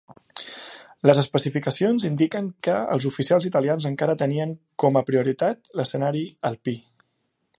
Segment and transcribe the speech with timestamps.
[1.09, 6.77] Les especificacions indiquen que els oficials italians encara tenien com a prioritat l'escenari alpí.